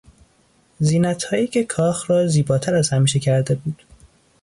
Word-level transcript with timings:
زینتهایی 0.79 1.47
که 1.47 1.63
کاخ 1.63 2.09
را 2.09 2.27
زیباتر 2.27 2.75
از 2.75 2.89
همیشه 2.89 3.19
کرده 3.19 3.55
بود 3.55 3.83